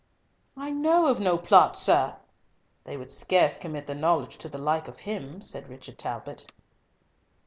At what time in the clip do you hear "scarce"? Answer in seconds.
3.11-3.55